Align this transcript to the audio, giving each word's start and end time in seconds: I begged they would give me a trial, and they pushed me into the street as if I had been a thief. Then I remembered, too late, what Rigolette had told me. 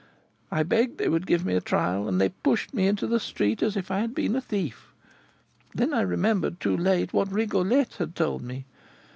I 0.49 0.63
begged 0.63 0.97
they 0.97 1.09
would 1.09 1.27
give 1.27 1.45
me 1.45 1.53
a 1.53 1.61
trial, 1.61 2.07
and 2.07 2.19
they 2.19 2.29
pushed 2.29 2.73
me 2.73 2.87
into 2.87 3.05
the 3.05 3.19
street 3.19 3.61
as 3.61 3.77
if 3.77 3.91
I 3.91 3.99
had 3.99 4.15
been 4.15 4.35
a 4.35 4.41
thief. 4.41 4.95
Then 5.75 5.93
I 5.93 6.01
remembered, 6.01 6.59
too 6.59 6.75
late, 6.75 7.13
what 7.13 7.31
Rigolette 7.31 7.97
had 7.99 8.15
told 8.15 8.41
me. 8.41 8.65